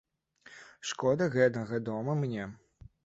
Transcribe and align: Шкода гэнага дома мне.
Шкода 0.91 1.27
гэнага 1.35 1.81
дома 1.91 2.17
мне. 2.25 2.49